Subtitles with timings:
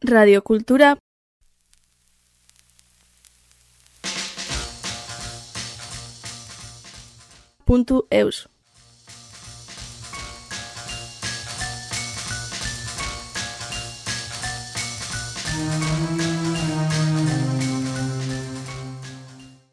[0.00, 0.96] Radiocultura
[7.64, 8.48] Punto eus.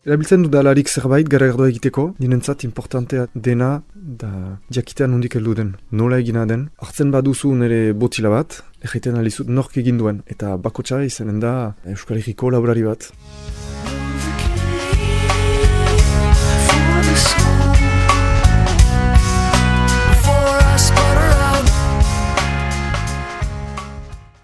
[0.06, 3.70] Erabiltzen du dalarik zerbait garagardoa egiteko, dinentzat importantea dena
[4.22, 4.28] da
[4.70, 6.68] jakitea nondik heldu den, nola egina den.
[6.78, 11.54] Hartzen baduzu nire botila bat, egiten alizut nork egin duen, eta bako txara izanen da
[11.90, 13.10] Euskal Herriko laborari bat.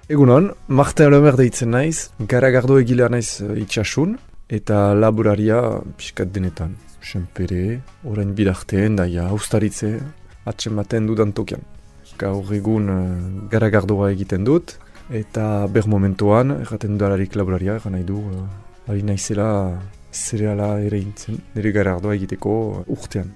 [0.09, 4.17] Egunon, Martin Lemer deitzen naiz, garagardo egilea naiz uh, itxasun,
[4.51, 5.61] eta laboraria
[5.97, 6.75] pixkat denetan.
[7.01, 9.95] Senpere, orain bidarteen, daia, austaritze,
[10.45, 11.63] atsen baten dudan tokian.
[12.21, 12.99] Gaur egun uh,
[13.49, 14.75] garagardoa egiten dut,
[15.09, 19.49] eta ber momentuan, erraten dudalarik laboraria, erran nahi du, uh, ari naizela
[20.11, 23.33] zereala ere intzen, nire garagardoa egiteko uh, urtean.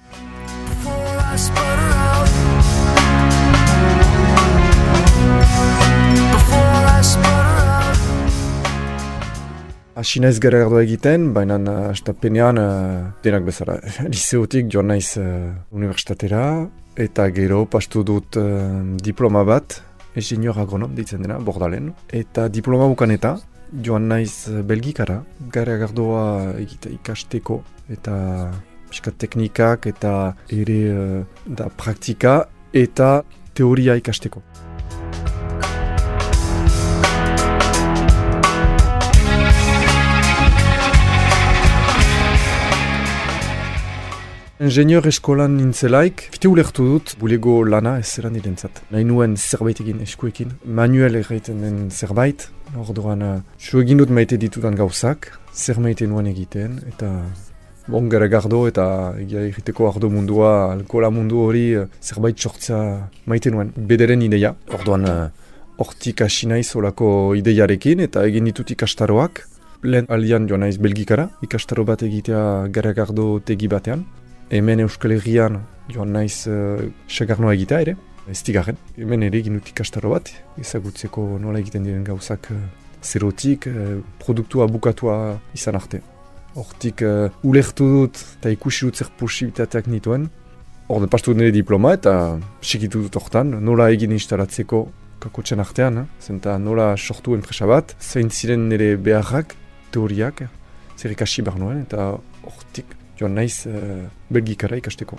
[9.96, 13.78] Asi naiz garagardoa egiten, baina uh, astapenean uh, denak bezala.
[14.12, 16.42] Liseotik joan naiz uh, universitatera,
[17.00, 19.78] eta gero pastu dut uh, diploma bat,
[20.12, 21.94] ingenieur agronom ditzen dena, bordalen.
[22.12, 23.38] Eta diploma bukaneta,
[23.88, 25.22] joan naiz belgikara,
[25.56, 26.26] garagardoa
[26.60, 27.62] egite ikasteko,
[27.96, 28.18] eta
[28.90, 30.12] pixka teknikak, eta
[30.60, 32.42] ere uh, da praktika,
[32.84, 33.22] eta
[33.56, 34.44] teoria ikasteko.
[44.56, 48.78] Ingenieur eskolan nintzelaik, fite ulertu dut, bulego lana ez zeran nirentzat.
[48.88, 52.46] Nahi nuen zerbait egin eskuekin, manuel egiten den zerbait,
[52.80, 53.34] orduan, uh,
[53.82, 57.12] egin dut maite ditudan gauzak, zer maite nuen egiten, eta
[57.92, 58.88] bon gara gardo eta
[59.20, 62.80] egia egiteko ardo mundua, alkola mundu hori uh, zerbait sortza
[63.28, 63.76] maite nuen.
[63.76, 69.44] Bederen ideia, orduan, uh, hortik hasi naiz olako ideiarekin eta egin ditut ikastaroak,
[69.84, 74.08] lehen alian joan naiz belgikara, ikastaro bat egitea gara gardo tegi batean,
[74.50, 75.60] hemen Euskal Herrian
[75.92, 77.94] joan naiz uh, segarnoa egitea ere,
[78.30, 78.78] ez tigarren.
[78.98, 82.58] Hemen ere egin dut ikastaro bat, ezagutzeko nola egiten diren gauzak uh,
[83.02, 86.02] zerotik, uh, produktua bukatua izan arte.
[86.56, 90.28] Hortik uh, ulertu dut eta ikusi dut zer posibitateak nituen.
[90.86, 92.12] Hor pastu nire diploma eta
[92.62, 94.84] segitu dut hortan, nola egin instalatzeko
[95.22, 96.06] kakotxen artean, eh?
[96.22, 99.56] zenta nola sortu enpresa bat, zein ziren nire beharrak,
[99.90, 100.44] teoriak,
[100.94, 102.12] zer ikasi behar nuen, eta
[102.46, 105.18] hortik joan naiz uh, belgikara ikasteko.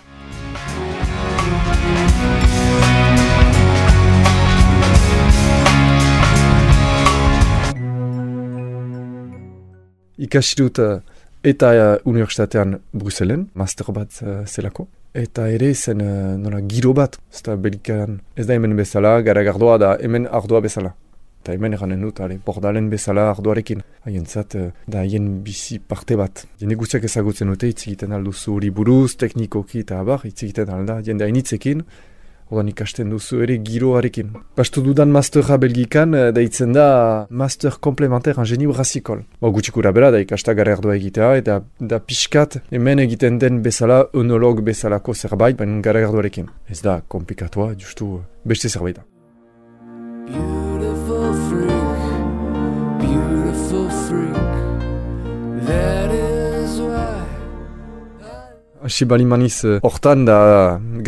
[10.18, 11.00] Ikasi dut uh,
[11.44, 14.88] eta uh, universitatean Bruselen, master bat zelako.
[15.18, 16.04] Eta ere zen
[16.44, 18.20] nola giro bat, ez da belgikaran.
[18.38, 20.94] Ez da hemen bezala, gara gardoa da hemen ardoa bezala.
[21.48, 23.80] Eta hemen eranen dut, ale, bordalen bezala ardoarekin.
[24.04, 24.58] Haien zat,
[24.92, 26.42] da haien bizi parte bat.
[26.60, 30.98] Jende guztiak ezagutzen dute, hitz egiten alduzu hori buruz, teknikoki eta abar, hitz egiten alda,
[31.08, 31.86] jende hainitzekin,
[32.52, 34.36] odan ikasten duzu ere giroarekin.
[34.60, 36.90] Bastu dudan masterra belgikan, deitzen da
[37.30, 39.24] master komplementer ingeniu razikol.
[39.40, 44.04] Ba, gutxikura bera, da ikasta gara erdoa egitea, eta da pixkat hemen egiten den bezala,
[44.12, 46.52] onolog bezalako zerbait, baina gara erdoarekin.
[46.68, 49.12] Ez da komplikatua, justu beste zerbait da.
[54.08, 54.56] Freak,
[55.68, 57.28] that is why.
[58.88, 60.38] Asi bali maniz, eh, hortan da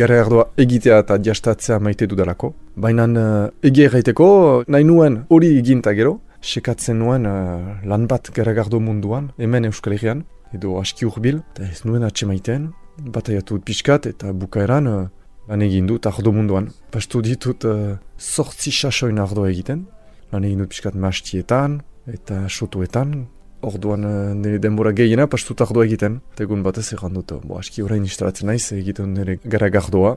[0.00, 2.52] gara erdoa egitea eta jastatzea maite dudalako.
[2.76, 4.26] Baina uh, egia erraiteko,
[4.68, 10.24] nahi nuen hori eginta gero, sekatzen nuen uh, lan bat garagardo munduan, hemen Euskal Herrian,
[10.52, 15.04] edo aski urbil, eta ez nuen atxe maiten, bataiatu dut pixkat eta bukaeran uh,
[15.48, 16.68] lan egin dut ardo munduan.
[16.92, 19.86] Pastu ditut uh, sortzi sasoin ardoa egiten,
[20.34, 23.26] lan egin dut pixkat mastietan eta sotuetan,
[23.60, 26.20] orduan uh, nire denbora gehiena pastut ardoa egiten.
[26.34, 30.16] Eta egun batez egan dut, bo aski orain instalatzen naiz egiten nire gara gardoa.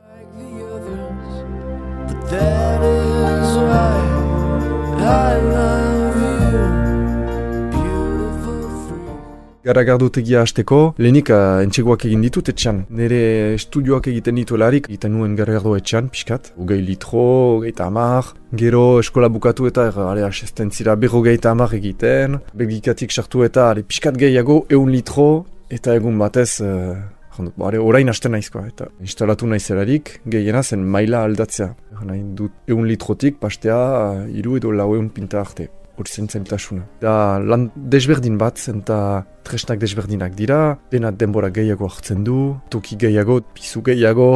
[2.03, 2.33] But
[9.63, 12.81] Garagardotegia hasteko, lehenik uh, entxegoak egin ditut etxan.
[12.92, 13.19] Nire
[13.56, 16.50] estudioak egiten dituelarik, egiten nuen garagardo etxan, pixkat.
[16.60, 18.33] Ugei litro, geita amar.
[18.60, 22.42] Gero eskola bukatu eta er, ale, asesten zira berro geita amar egiten.
[22.60, 25.45] Belgikatik sartu eta ale, pixkat gehiago, eun litro.
[25.71, 26.98] Eta egun batez, uh,
[27.39, 28.65] bo, ale, orain hasten naizkoa.
[28.68, 31.69] Eta instalatu naizelarik, gehiena zen maila aldatzea.
[32.04, 35.69] Nahi dut eun litrotik, pastea, uh, iru edo lau eun pinta arte.
[35.97, 36.85] Hori zen zentasuna.
[37.01, 43.41] Da lan desberdin bat, zenta tresnak desberdinak dira, dena denbora gehiago hartzen du, toki gehiago,
[43.53, 44.29] pizu gehiago,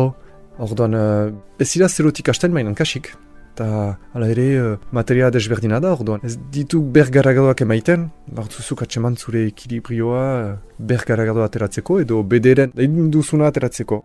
[0.57, 3.13] orduan uh, ez dira zerotik hasten mainan kasik.
[3.57, 6.21] Eta hala ere uh, materia desberdina da orduan.
[6.23, 13.49] Ez ditu bergaragadoak emaiten, bartzuzuk atseman zure ekilibrioa uh, bergaragadoa ateratzeko edo bederen egin duzuna
[13.49, 14.03] ateratzeko.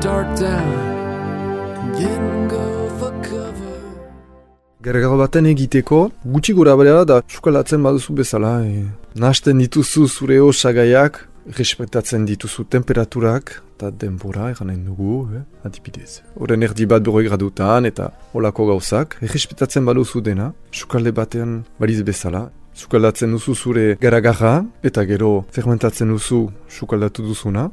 [0.00, 0.89] Dark down,
[4.80, 8.52] Garagado baten egiteko, gutxi gora bera da sukalatzen baduzu bezala.
[8.64, 8.86] E,
[9.20, 11.18] nahasten dituzu zure osagaiak,
[11.58, 15.42] respektatzen dituzu temperaturak, eta denbora egan nahi dugu, eh?
[15.68, 16.22] adibidez.
[16.40, 22.46] Horren erdi bat berroi gradutan eta olako gauzak, errespetatzen baduzu dena, sukalde batean baliz bezala.
[22.72, 27.68] Sukaldatzen duzu zure garagarra, eta gero fermentatzen duzu sukaldatu duzuna.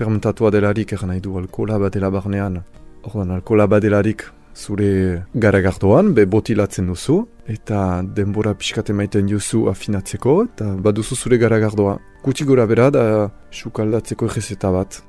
[0.00, 2.62] Fermentatua delarik egan nahi du alkola bat dela barnean.
[3.04, 4.24] Ordan alkola bat delarik
[4.56, 11.98] zure garagardoan, be botilatzen duzu, eta denbora pixkat emaiten duzu afinatzeko, eta baduzu zure garagardoa.
[12.24, 13.04] Gutxi gora bera da
[13.52, 15.02] sukaldatzeko errezeta bat.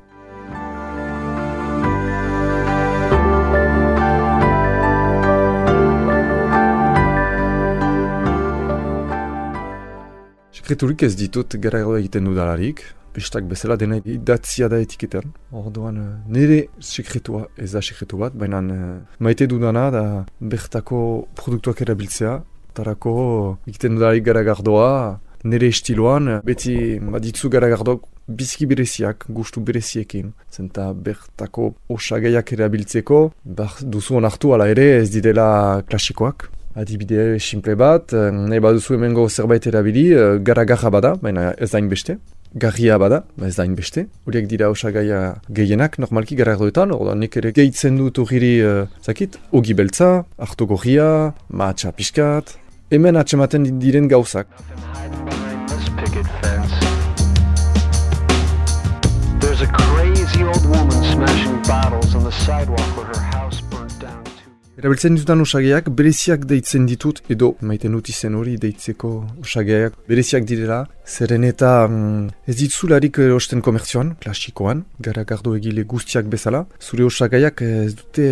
[10.52, 12.84] Sekreturik ez ditut garagardoa egiten dudalarik,
[13.18, 15.34] bestak bezala dena idatzia da etiketan.
[15.52, 20.04] Orduan, eh, nire sekretua ez da sekretu bat, baina eh, maite dudana da
[20.54, 21.00] bertako
[21.40, 22.36] produktuak erabiltzea,
[22.78, 23.16] tarako
[23.68, 24.92] egiten dudalarik garagardoa,
[25.44, 26.76] nire estiloan, eh, beti
[27.14, 30.34] baditzu garagardok bizki bereziak, gustu bereziekin.
[30.52, 33.22] Zenta bertako osagaiak erabiltzeko,
[33.60, 36.50] bar duzu onartu ala ere ez didela klasikoak.
[36.78, 42.18] Adibide simple bat, nahi baduzu hemengo zerbait erabili, eh, garagarra bada, baina ez da beste.
[42.56, 44.08] Garria bada, ba ez da beste.
[44.26, 49.74] Horiek dira osagaia gehienak, normalki garagdoetan, orda nik ere gehitzen dut hori, uh, zakit, ogi
[49.74, 52.56] beltza, hartu gorria, mahatsa pixkat.
[52.90, 54.48] Hemen atsematen diren gauzak.
[59.40, 63.37] There's a crazy old woman smashing bottles on the sidewalk where her house
[64.78, 69.10] Erabiltzen ditudan osagaiak bereziak deitzen ditut, edo maiten dut izen hori deitzeko
[69.42, 76.62] osagaiak bereziak direla, zeren eta mm, ez ditzularik erosten komertzioan, klasikoan, garagardo egile guztiak bezala,
[76.78, 78.28] zure osagaiak ez dute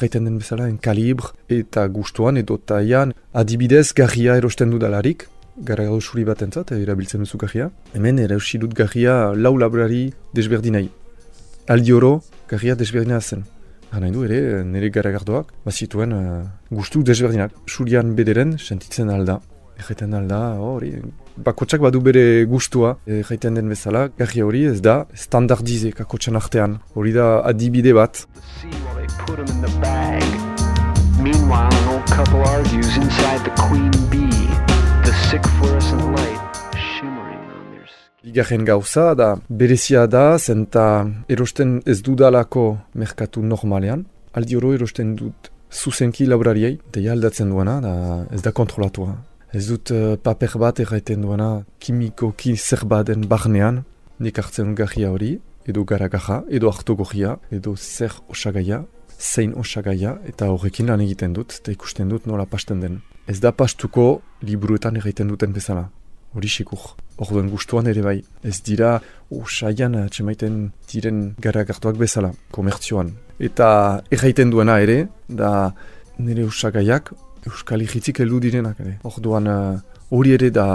[0.00, 3.12] jaiten den bezala en kalibr eta gustuan edo taian
[3.44, 5.28] adibidez garria erosten dudalarik,
[5.60, 7.68] garagardo suri bat entzat, erabiltzen duzu garria.
[7.92, 10.86] Hemen erausi dut garria lau labrari desberdinai.
[11.68, 13.44] Aldi oro, garria desberdina zen.
[13.90, 17.56] Gana du ere, nire garagardoak, bazituen uh, gustu desberdinak.
[17.66, 19.40] Surian bederen, sentitzen alda.
[19.80, 20.92] Erraiten alda, hori,
[21.42, 24.94] bakotsak badu bere gustua, erraiten den bezala, garri hori ez da
[25.24, 26.78] standardize kakotxan artean.
[26.94, 28.22] Hori da adibide bat.
[31.20, 34.46] Meanwhile, an old couple argues inside the queen bee,
[35.04, 36.39] the sick fluorescent light
[38.20, 44.02] Bigarren gauza da, berezia da, zenta erosten ez dudalako merkatu normalean.
[44.36, 47.92] Aldi oro erosten dut zuzenki laborariei, deia aldatzen duena, da
[48.28, 49.14] ez da kontrolatua.
[49.56, 51.48] Ez dut uh, paper bat erraiten duena
[51.80, 53.84] kimikoki zerbaden barnean,
[54.20, 58.82] nik hartzen garria hori, edo garagaja, edo hartu gorria, edo zer osagaia,
[59.16, 63.00] zein osagaia, eta horrekin lan egiten dut, eta ikusten dut nola pasten den.
[63.26, 65.88] Ez da pastuko liburuetan erraiten duten bezala.
[66.34, 66.80] Hori sikur.
[67.20, 68.18] Orduen gustuan ere bai.
[68.46, 68.94] Ez dira
[69.34, 70.60] osaian atxemaiten
[70.92, 73.12] diren garagartuak bezala, komertzioan.
[73.40, 73.68] Eta
[74.12, 75.72] erraiten duena ere, da
[76.20, 77.12] nire osagaiak
[77.48, 78.98] euskal ihitzik heldu direnak ere.
[79.08, 79.78] Orduan eh,
[80.10, 80.66] hori ere da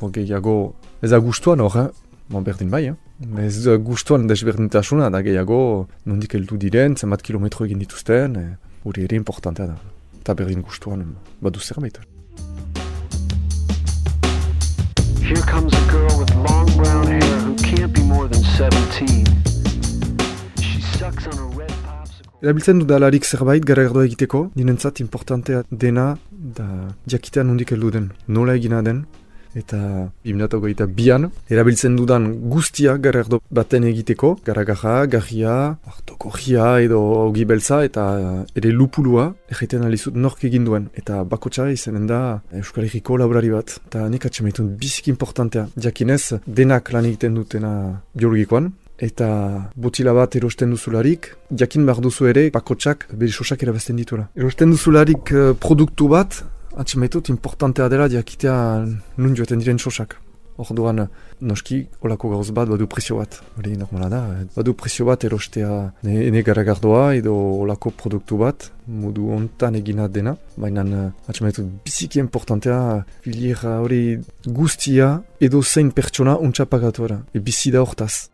[0.00, 0.56] bo, gehiago
[1.02, 1.88] ez da gustuan hor, eh?
[2.28, 2.96] Bo, berdin bai, eh?
[3.44, 5.60] Ez da gustuan desberdintasuna da gehiago
[6.08, 9.78] nondik heldu diren, zenbat kilometro egin dituzten, eh, hori ere importantea da.
[10.22, 11.06] Eta berdin gustuan
[11.44, 12.00] badu zerbait.
[15.24, 19.24] Here comes a girl with long brown hair who can't be more than 17.
[20.60, 21.72] She sucks on a red.
[22.42, 26.66] Erabiltzen dudalarik zerbait garagardoa egiteko, ninentzat importantea dena da
[27.08, 29.06] jakitea nondik heldu den, nola egina den,
[29.58, 35.56] eta 2008 bian, erabiltzen dudan guztia garagardo baten egiteko, garagarra, garria,
[35.90, 38.06] hartokorria edo ogi beltza eta
[38.56, 42.20] ere lupulua, egiten alizut nork egin duen, eta bakotxa izanen da
[42.60, 47.74] Euskal Herriko laborari bat, eta nik atxemaitun bizik importantea, jakinez denak lan egiten dutena
[48.14, 54.28] biologikoan, eta botila bat erosten duzularik, jakin behar duzu ere bakotsak bere sosak erabazten dituela.
[54.38, 56.42] Erosten duzularik eh, produktu bat,
[56.76, 60.16] atxemaitut importantea dela jakitea nun joaten diren sosak.
[60.56, 61.08] Orduan,
[61.42, 63.40] noski, olako gauz bat, badu prezio bat.
[63.58, 68.70] Hori normala da, eh, badu prezio bat erostea ne- ene garagardoa edo olako produktu bat,
[68.86, 70.36] modu hontan egina dena.
[70.56, 77.18] Baina, uh, atxamaitu, biziki importantea, filiera hori guztia edo zein pertsona untsa pagatuara.
[77.34, 78.28] E bizi da hortaz.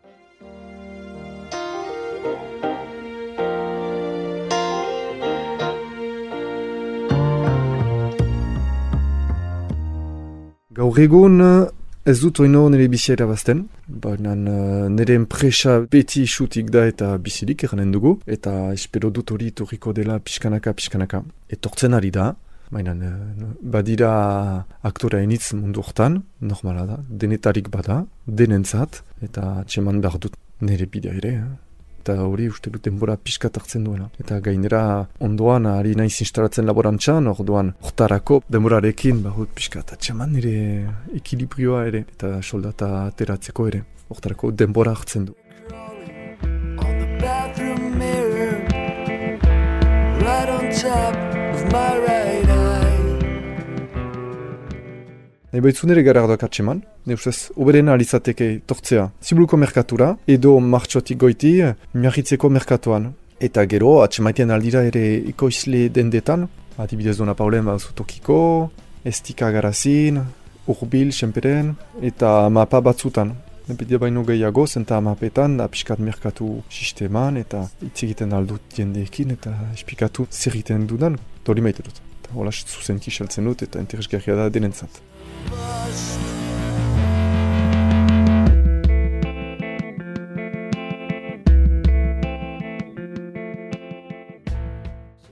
[10.81, 11.67] Gaur egun eh,
[12.09, 17.67] ez dut oino nire bizia erabazten, baina eh, nire enpresa beti isutik da eta bizirik
[17.67, 21.21] eranen dugu, eta espero dut hori torriko dela pixkanaka pixkanaka.
[21.53, 22.31] Etortzen ari da,
[22.73, 23.13] baina eh,
[23.75, 24.11] badira
[24.89, 31.13] aktora enitz mundu hortan, normala da, denetarik bada, denentzat, eta txeman behar dut nire bidea
[31.21, 31.35] ere.
[31.43, 31.70] eh.
[32.01, 34.07] Eta hori uste dut denbora pixkat hartzen duela.
[34.21, 34.81] Eta gainera
[35.21, 40.55] ondoan ari naiz instalatzen laborantzan, orduan hortarako denborarekin bahut pixkat atxeman nire
[41.21, 43.85] ekilibrioa ere, eta soldata ateratzeko ere.
[44.09, 45.37] Hortarako denbora hartzen du.
[50.21, 51.15] right on top
[51.55, 52.10] of my
[55.51, 61.49] Nahi baitzu nire garardoak atxeman, ne ustez, oberena alizateke tortzea zibuluko merkatura, edo martxotik goiti,
[61.91, 63.09] miarritzeko merkatuan.
[63.47, 65.01] Eta gero, atxemaitean aldira ere
[65.33, 66.45] ikoizle dendetan,
[66.79, 68.37] adibidez dona paulen baduzu tokiko,
[69.11, 70.21] estika garazin,
[70.71, 71.73] urbil, senperen,
[72.11, 73.33] eta mapa batzutan.
[73.81, 79.51] Bide baino gehiago, zenta mapetan, da pixkat merkatu sisteman, eta hitz egiten aldut jendeekin, eta
[79.73, 81.99] espikatu zer egiten dudan, hori maite dut.
[82.31, 85.01] Eta hola zuzenki saltzen dut, eta interesgarria da denentzat.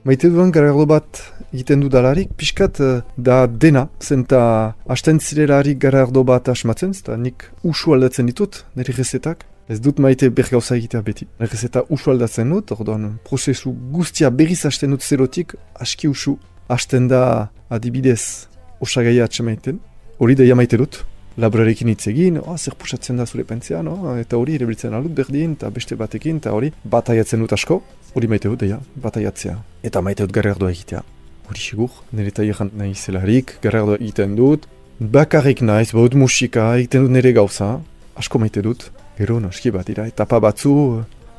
[0.04, 1.22] Maite dudan garardo bat
[1.54, 7.96] egiten dudalarik, pixkat eh, da dena, zenta hasten zirelarik garardo bat asmatzen, eta nik usu
[7.96, 9.46] aldatzen ditut, nire rezetak.
[9.70, 11.28] Ez dut maite bergauza egitea beti.
[11.38, 16.36] Rezeta usu aldatzen dut, orduan prozesu guztia berriz hasten dut zerotik, aski usu
[16.70, 18.46] hasten da adibidez
[18.80, 19.80] osagaia atxamaiten.
[20.20, 21.02] Hori deia maite dut,
[21.40, 23.96] laborarekin hitz egin, oh, zer pusatzen da zure pentzia, no?
[24.20, 27.80] eta hori erabiltzen aldut berdin, eta beste batekin, eta hori bataiatzen dut asko,
[28.14, 29.56] hori maite dut, deia, bataiatzea.
[29.86, 31.02] Eta maite dut garrardoa egitea.
[31.50, 34.68] Hori sigur, nire taileran nahi zelarik, garrardoa egiten dut,
[35.00, 37.72] bakarrik naiz, baut musika, egiten dut nire gauza,
[38.20, 40.74] asko maite dut, gero noski bat dira, etapa batzu,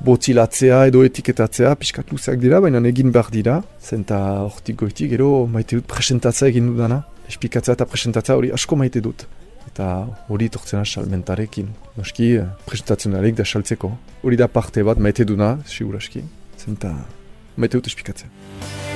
[0.06, 4.18] botzilatzea edo etiketatzea, pixkat luzeak dira, baina egin behar dira, zenta
[4.48, 9.28] hortik goitik, gero maite dut presentatzea egin dudana, espikatzea eta presentatzea hori asko maite dut.
[9.72, 9.88] Eta
[10.34, 11.70] hori tortzena salmentarekin.
[11.96, 13.92] Noski, eh, presentazionalek da saltzeko.
[14.24, 16.24] Hori da parte bat maite duna, siguraski.
[16.58, 16.96] Zenta
[17.56, 18.91] maite dut espikatzea.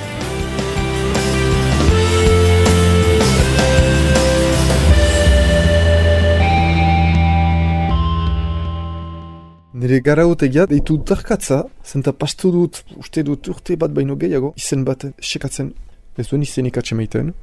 [9.76, 14.86] Nire gara utegia deitu darkatza, zenta pastu dut, uste dut urte bat baino gehiago, izen
[14.88, 15.74] bat sekatzen,
[16.16, 17.34] ez duen izenik atxemaiten.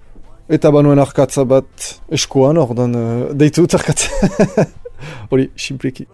[0.48, 4.08] Eta banuen arkatza bat eskoan, ordan uh, deitu darkatza.
[5.30, 6.08] Hori, simpleki.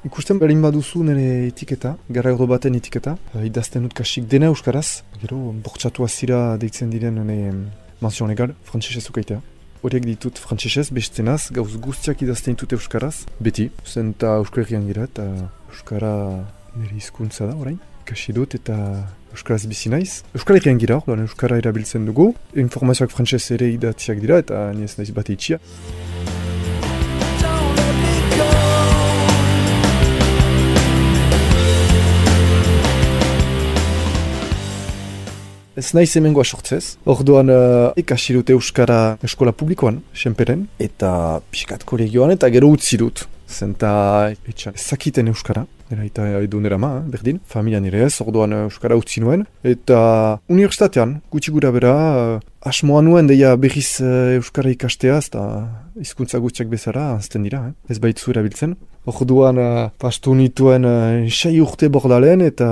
[0.00, 5.36] Ikusten berin baduzu nire etiketa, gara baten etiketa, eh, idazten dut kasik dena euskaraz, gero
[5.64, 7.52] bortxatu azira deitzen diren nire
[8.00, 9.42] mansion legal, frantzesez ukaitea.
[9.82, 15.28] Horiek ditut frantzesez, bestenaz, gauz guztiak idazten ditut euskaraz, beti, zenta euskal herrian gira eta
[15.68, 16.14] euskara
[16.76, 17.78] nire hizkuntza da orain,
[18.08, 18.78] kasi dut eta
[19.34, 20.22] euskaraz bizi naiz.
[20.32, 25.12] Euskal herrian gira, orduan euskara erabiltzen dugu, informazioak frantzez ere idatziak dira eta niez naiz
[25.12, 25.60] bat itxia.
[35.80, 36.98] Ez naiz hemengoa sortzez.
[37.08, 43.22] Orduan uh, ikasi dut Euskara eskola publikoan, senperen, eta pixkat kolegioan, eta gero utzi dut.
[43.48, 43.92] Zenta
[44.50, 48.58] etxan ezakiten Euskara, nera eta edo nera ma, eh, berdin, familian ere ez, orduan eh,
[48.66, 49.46] Euskara utzi nuen.
[49.64, 50.02] Eta
[50.52, 55.46] universitatean, gutxi gura bera, uh, asmoa nuen deia berriz uh, Euskara ikastea, eta
[55.96, 57.72] hizkuntza gutxiak bezala, azten dira, eh?
[57.88, 58.76] ez baitzu erabiltzen.
[59.08, 62.68] Orduan, uh, pastu nituen uh, urte bordalen, eta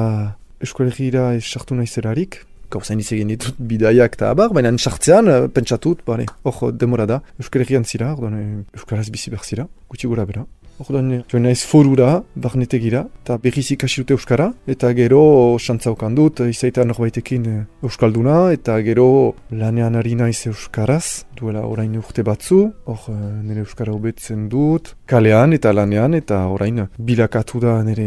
[0.61, 0.93] Euskal
[1.41, 6.73] sartu naizelarik, gauzain hitz egin ditut bidaiak eta abar, baina sartzean eh, pentsatut, bale, hor
[6.73, 10.45] demora da, Euskal Herrian zira, orduan, eh, Euskaraz bizi behar zira, gutxi gura bera.
[10.79, 15.23] Orduan, joan naiz forura, barnetegira, eta berriz ikasi dute Euskara, eta gero
[15.59, 19.09] xantzaukan dut, izaita norbaitekin eh, Euskalduna, eta gero
[19.51, 23.19] lanean ari naiz Euskaraz, duela orain urte batzu, hor eh,
[23.49, 28.07] nire Euskara hobetzen dut, kalean eta lanean, eta orain bilakatu da nire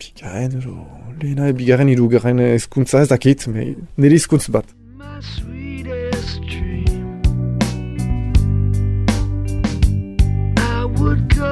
[0.00, 0.76] bigarren, edo,
[1.22, 4.68] lehena, bigarren, irugarren ezkuntza ez dakit, me- nire hizkuntz bat.
[11.00, 11.49] would go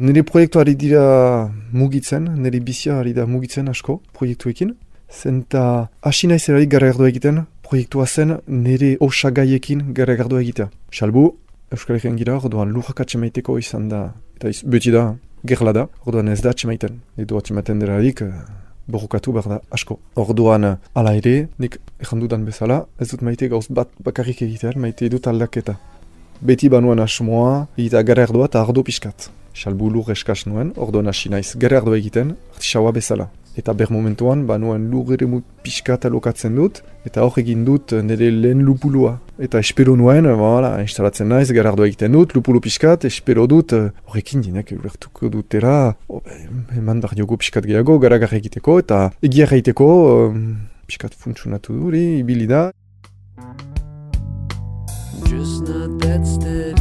[0.00, 4.70] Nire proiektu ari dira mugitzen, nire bizia ari da mugitzen asko proiektuekin.
[5.12, 10.70] Zenta hasi naiz erarik garagardua egiten, proiektua zen nire osagaiekin garagardua egitea.
[10.90, 11.24] Salbu,
[11.70, 13.98] Euskal Herrian gira, orduan lujak atxemaiteko izan da,
[14.38, 15.02] eta iz, beti da,
[15.44, 16.96] gerla da, orduan ez da atxemaiten.
[17.20, 18.30] Edo atxemaiten derarik, eh,
[18.88, 19.98] borrokatu behar da asko.
[20.16, 20.64] Orduan,
[20.94, 25.76] hala ere, nik errandudan bezala, ez dut maite gauz bat bakarrik egitean, maite dut aldaketa.
[26.40, 29.28] Beti banuan asmoa, egita garagardua eta ardo pixkat.
[29.54, 33.28] Salbu lur eskaz nuen, orduan hasi naiz garagardua egiten, artisaua bezala.
[33.58, 38.30] Eta ber momentuan, banuan lur ere mu pixkat alokatzen dut, eta hor egin dut nire
[38.30, 39.16] lehen lupulua.
[39.42, 44.46] Eta espero nuen, voilà, instalatzen naiz, garardua egiten dut, lupulu pixkat, espero dut, eh, horrekin
[44.46, 46.22] dinek ulertuko dutera, oh,
[46.78, 49.88] eman behar diogu pixkat gehiago, garagarra egiteko, eta egia egiteko,
[50.28, 50.44] um,
[50.86, 52.70] pixkat funtsunatu duri, ibili da,
[55.30, 56.79] Just not that steady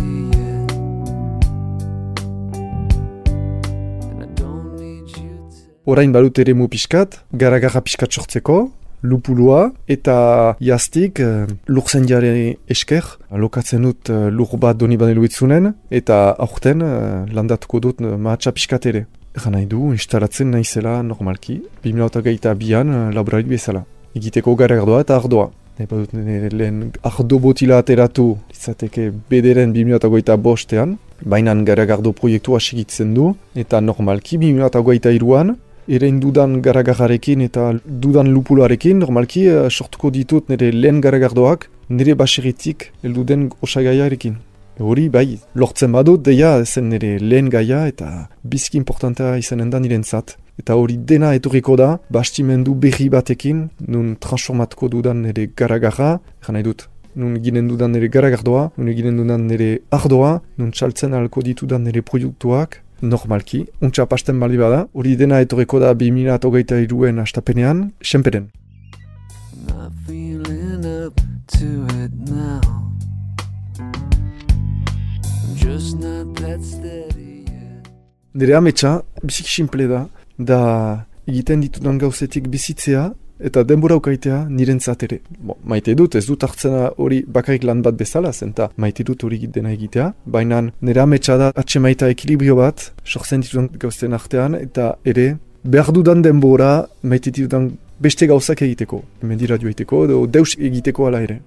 [5.89, 8.57] Orain badut ere mu pixkat, garagarra pixkat sortzeko,
[9.01, 10.15] lupulua, eta
[10.61, 12.33] jaztik uh, lurzen jare
[12.69, 18.11] esker, lokatzen dut uh, lur bat doni bane luitzunen, eta aurten uh, landatuko dut uh,
[18.21, 19.01] mahatsa pixkat ere.
[19.33, 21.55] Egan nahi du, instalatzen naizela normalki,
[21.87, 23.81] 2008 bian uh, laborari bezala.
[24.19, 25.47] Egiteko garagardoa eta ardoa.
[25.79, 33.15] Nahi badut nire lehen ardo botila ateratu, izateke bederen 2008 bostean, baina garagardo proiektua segitzen
[33.17, 40.49] du, eta normalki 2008 iruan, Erein dudan garagarrarekin eta dudan lupuloarekin, normalki eh, sortuko ditut
[40.49, 44.35] nire lehen garagardoak nire baseritik heldu den osagaiarekin.
[44.79, 50.37] Hori bai, lortzen badut, deia zen nire lehen gaia eta bizki importantea izanen da nirentzat.
[50.59, 56.73] Eta hori dena etorriko da, bastimendu berri batekin, nun transformatuko dudan nire garagarra, egan nahi
[57.15, 62.01] nun ginen dudan nire garagardoa, nun ginen dudan nire ardoa, nun txaltzen alko ditudan nire
[62.01, 68.49] produktuak, normalki, untxa pasten bali bada, hori dena etorriko da 2008 iruen astapenean, senperen.
[78.33, 80.05] Nire ametsa, bizik simple da,
[80.37, 80.59] da
[81.27, 83.09] egiten ditudan gauzetik bizitzea,
[83.39, 85.19] eta denbora ukaitea nirentzat ere.
[85.39, 89.39] Bo, maite dut, ez dut hartzena hori bakarrik lan bat bezala, zenta maite dut hori
[89.47, 95.37] dena egitea, baina nire ametsa da atxemaita ekilibrio bat, sortzen ditudan gauzen artean, eta ere,
[95.63, 96.73] behar dudan denbora
[97.03, 101.41] maite ditudan beste gauzak egiteko, mendiradio egiteko, edo deus egiteko ala ere.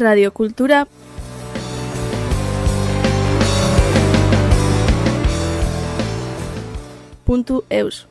[0.00, 0.99] I
[7.30, 8.09] don't